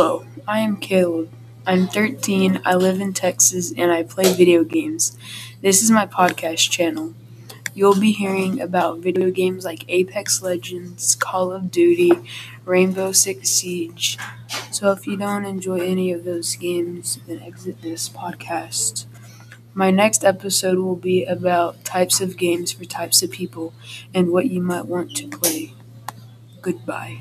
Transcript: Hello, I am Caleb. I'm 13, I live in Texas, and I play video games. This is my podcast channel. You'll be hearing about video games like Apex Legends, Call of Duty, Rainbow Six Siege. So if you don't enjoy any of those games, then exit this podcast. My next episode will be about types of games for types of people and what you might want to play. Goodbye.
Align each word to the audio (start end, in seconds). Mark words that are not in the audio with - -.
Hello, 0.00 0.24
I 0.48 0.60
am 0.60 0.78
Caleb. 0.78 1.30
I'm 1.66 1.86
13, 1.86 2.62
I 2.64 2.74
live 2.74 3.02
in 3.02 3.12
Texas, 3.12 3.70
and 3.76 3.92
I 3.92 4.02
play 4.02 4.32
video 4.32 4.64
games. 4.64 5.14
This 5.60 5.82
is 5.82 5.90
my 5.90 6.06
podcast 6.06 6.70
channel. 6.70 7.12
You'll 7.74 8.00
be 8.00 8.12
hearing 8.12 8.62
about 8.62 9.00
video 9.00 9.30
games 9.30 9.62
like 9.62 9.84
Apex 9.88 10.40
Legends, 10.40 11.14
Call 11.16 11.52
of 11.52 11.70
Duty, 11.70 12.12
Rainbow 12.64 13.12
Six 13.12 13.50
Siege. 13.50 14.16
So 14.70 14.90
if 14.90 15.06
you 15.06 15.18
don't 15.18 15.44
enjoy 15.44 15.80
any 15.80 16.12
of 16.12 16.24
those 16.24 16.56
games, 16.56 17.18
then 17.26 17.40
exit 17.40 17.82
this 17.82 18.08
podcast. 18.08 19.04
My 19.74 19.90
next 19.90 20.24
episode 20.24 20.78
will 20.78 20.96
be 20.96 21.26
about 21.26 21.84
types 21.84 22.22
of 22.22 22.38
games 22.38 22.72
for 22.72 22.86
types 22.86 23.22
of 23.22 23.32
people 23.32 23.74
and 24.14 24.32
what 24.32 24.46
you 24.46 24.62
might 24.62 24.86
want 24.86 25.14
to 25.16 25.28
play. 25.28 25.74
Goodbye. 26.62 27.20